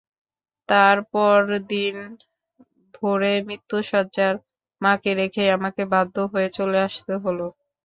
[0.69, 1.95] তার পরদিন
[2.95, 4.37] ভোরে মৃত্যুশয্যায়
[4.81, 7.47] মাকে রেখেই আমাকে বাধ্য হয়ে চলে আসতে হলো।